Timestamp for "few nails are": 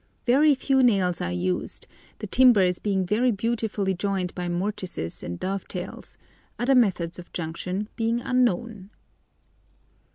0.55-1.31